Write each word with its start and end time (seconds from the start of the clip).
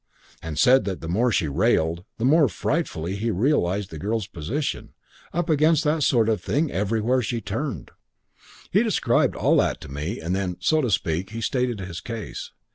And 0.41 0.57
he 0.57 0.59
said 0.59 0.85
that 0.85 1.01
the 1.01 1.07
more 1.07 1.31
she 1.31 1.47
railed, 1.47 2.05
the 2.17 2.25
more 2.25 2.49
frightfully 2.49 3.17
he 3.17 3.29
realised 3.29 3.91
the 3.91 3.99
girl's 3.99 4.25
position, 4.25 4.93
up 5.31 5.47
against 5.47 5.83
that 5.83 6.01
sort 6.01 6.27
of 6.27 6.41
thing 6.41 6.71
everywhere 6.71 7.21
she 7.21 7.39
turned. 7.39 7.91
"He 8.71 8.81
described 8.81 9.35
all 9.35 9.57
that 9.57 9.79
to 9.81 9.91
me 9.91 10.19
and 10.19 10.35
then, 10.35 10.57
so 10.59 10.81
to 10.81 10.89
speak, 10.89 11.29
he 11.29 11.41
stated 11.41 11.79
his 11.81 12.01
case. 12.01 12.49